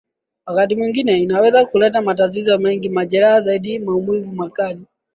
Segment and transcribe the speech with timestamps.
[0.45, 4.85] Wakati mwengine inaweza kuleta matatizo mengi majeraha zaidi na maumivu makali